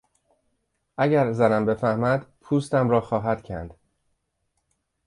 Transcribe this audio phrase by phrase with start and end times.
[0.97, 3.73] اگر زنم بفهمد پوستم را خواهد کند!